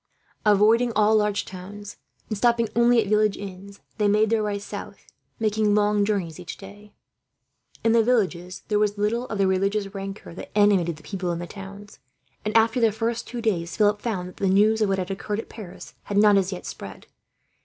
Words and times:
Avoiding 0.47 0.91
all 0.95 1.15
large 1.15 1.45
towns, 1.45 1.97
and 2.27 2.35
stopping 2.35 2.67
only 2.75 2.99
at 2.99 3.05
village 3.07 3.37
inns, 3.37 3.81
they 3.99 4.07
made 4.07 4.31
their 4.31 4.43
way 4.43 4.57
south; 4.57 5.05
making 5.37 5.75
long 5.75 6.03
journeys 6.05 6.39
each 6.39 6.57
day. 6.57 6.95
In 7.83 7.91
the 7.91 8.01
villages 8.03 8.63
there 8.67 8.79
was 8.79 8.97
little 8.97 9.27
of 9.27 9.37
the 9.37 9.45
religious 9.45 9.93
rancour 9.93 10.33
that 10.33 10.57
animated 10.57 10.95
the 10.95 11.03
people 11.03 11.31
in 11.31 11.37
the 11.37 11.45
towns 11.45 11.99
and, 12.43 12.57
after 12.57 12.79
the 12.79 12.91
first 12.91 13.27
two 13.27 13.41
days, 13.41 13.77
Philip 13.77 14.01
found 14.01 14.27
that 14.27 14.37
the 14.37 14.47
news 14.47 14.81
of 14.81 14.89
what 14.89 14.97
had 14.97 15.11
occurred 15.11 15.37
at 15.39 15.49
Paris 15.49 15.93
had 16.05 16.17
not, 16.17 16.35
as 16.35 16.51
yet, 16.51 16.65
spread. 16.65 17.05